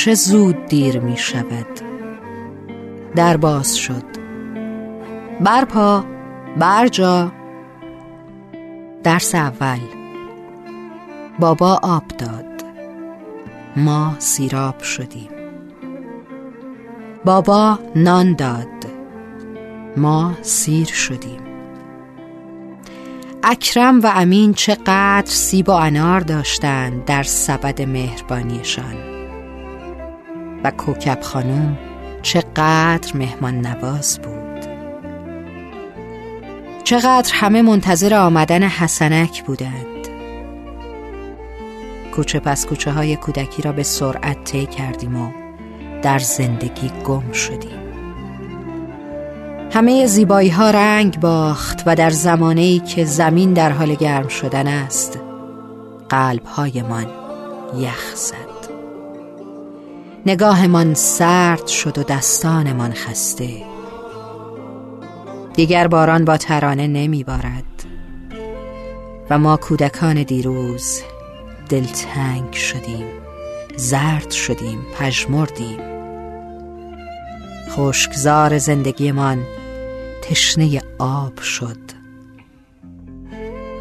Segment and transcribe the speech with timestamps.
[0.00, 1.80] چه زود دیر می شود.
[3.16, 4.04] در باز شد.
[5.40, 6.04] برپا
[6.56, 7.32] برجا
[9.02, 9.78] درس اول.
[11.38, 12.64] بابا آب داد.
[13.76, 15.28] ما سیراب شدیم.
[17.24, 18.86] بابا نان داد.
[19.96, 21.40] ما سیر شدیم.
[23.42, 29.09] اکرم و امین چقدر سیب و انار داشتند در سبد مهربانیشان.
[30.64, 31.78] و کوکب خانم
[32.22, 34.40] چقدر مهمان نواز بود.
[36.84, 40.08] چقدر همه منتظر آمدن حسنک بودند.
[42.14, 45.30] کوچه پس کوچه های کودکی را به سرعت طی کردیم و
[46.02, 47.80] در زندگی گم شدیم.
[49.72, 54.66] همه زیبایی ها رنگ باخت و در زمانه ای که زمین در حال گرم شدن
[54.66, 55.18] است
[56.08, 57.06] قلب هایمان
[57.78, 58.49] یخ زد.
[60.26, 63.62] نگاهمان سرد شد و دستانمان خسته.
[65.54, 67.64] دیگر باران با ترانه نمی بارد
[69.30, 71.02] و ما کودکان دیروز
[71.68, 73.06] دلتنگ شدیم
[73.76, 75.78] زرد شدیم پژمردیم.
[77.70, 79.42] خشکزار زندگیمان
[80.22, 81.78] تشنه آب شد.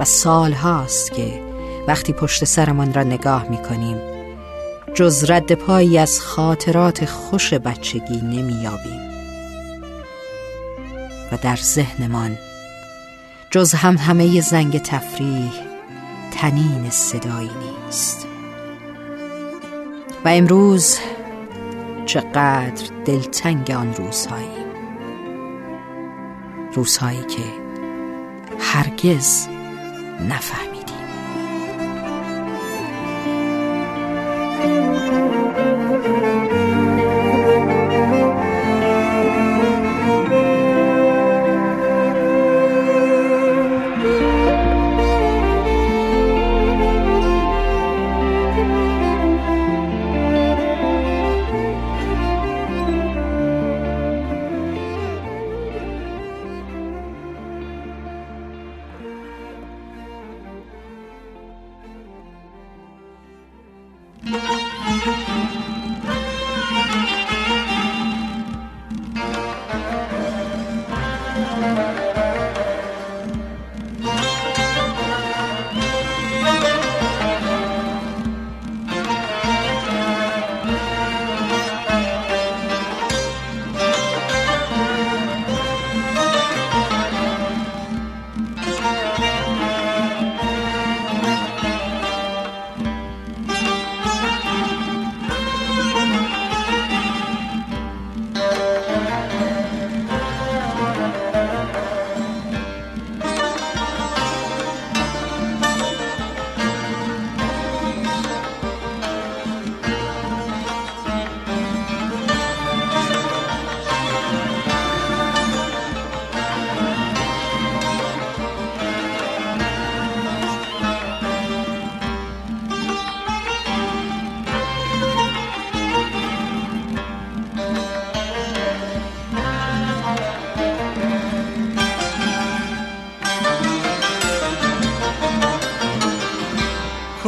[0.00, 1.42] و سال هاست که
[1.88, 4.15] وقتی پشت سرمان را نگاه می کنیم
[4.96, 9.00] جز رد پایی از خاطرات خوش بچگی نمییابیم.
[11.32, 12.38] و در ذهنمان
[13.50, 15.52] جز هم همه زنگ تفریح
[16.30, 17.50] تنین صدایی
[17.86, 18.26] نیست.
[20.24, 20.98] و امروز
[22.06, 24.66] چقدر دلتنگ آن روزهایی.
[26.74, 27.42] روزهایی که
[28.58, 29.48] هرگز
[30.28, 30.75] نفهمید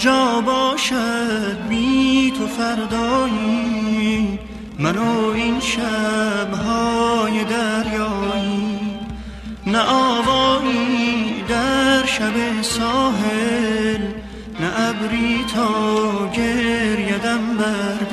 [0.00, 4.38] کجا باشد بی تو فردایی؟
[4.78, 8.78] منو این شبهای دریایی.
[9.66, 14.00] نه آوایی در شب ساحل
[14.60, 15.68] نه ابری تا
[16.32, 18.09] گریدم برده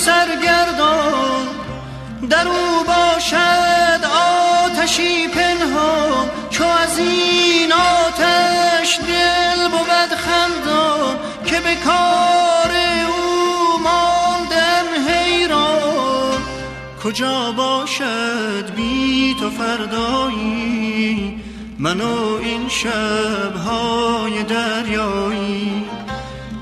[0.00, 1.46] سرگردان.
[2.30, 12.70] در او باشد آتشی پنهان چو از این آتش دل بود خندان که به کار
[13.08, 16.42] او ماندم حیران.
[17.04, 21.40] کجا باشد بی تو فردایی
[21.78, 25.84] منو این شبهای دریایی.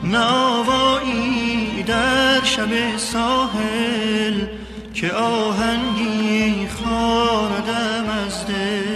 [0.04, 1.47] ناوایی
[1.88, 4.46] در شب ساحل
[4.94, 8.87] که آهنگی خاردم از دل.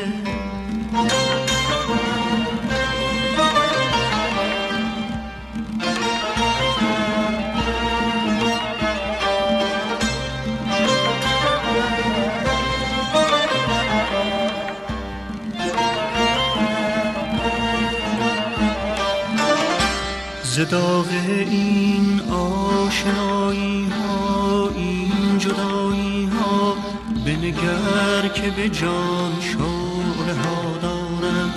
[20.52, 21.06] زداغ
[21.50, 26.76] این آشنایی ها این جدایی ها
[27.26, 31.54] بنگر که به جان شعله ها دارم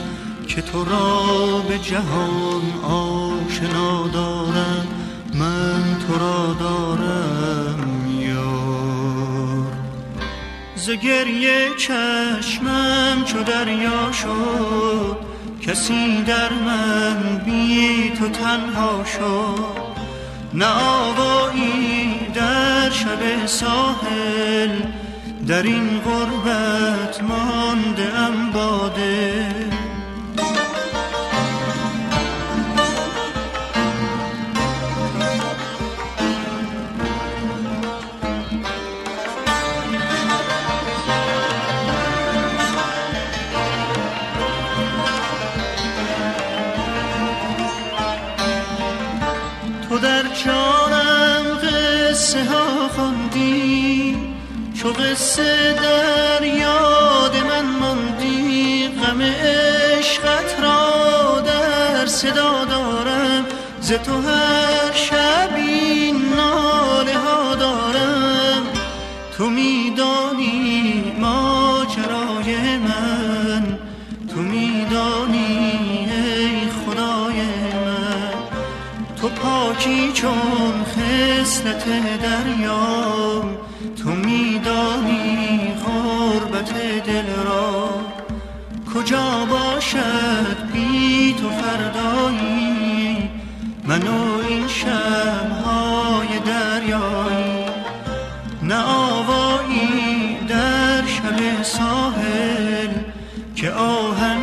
[0.48, 4.88] که تو را به جهان آشنا دارم
[5.34, 9.74] من تو را دارم یار.
[10.76, 10.90] ز
[11.78, 19.96] چشمم چو دریا شد کسی در من بی تو تنها شد
[20.54, 24.70] نه آوایی در شب ساحل
[25.48, 29.65] در این غربت مانده ام باده
[50.44, 54.18] جانم قصه ها خوندی
[54.82, 58.88] چو قصه در یاد من ماندی.
[58.88, 63.46] غم عشقت را در صدا دارم
[63.82, 66.16] ز تو هر شب این
[79.86, 81.86] پاکی چون خسلت
[82.22, 83.44] دریا
[84.04, 86.74] تو میدانی غربت
[87.06, 87.90] دل را.
[88.94, 93.30] کجا باشد بی تو فردایی
[93.84, 97.66] من و این شبهای دریایی.
[98.64, 102.90] نه آوایی در شب ساحل
[103.56, 104.38] که آهن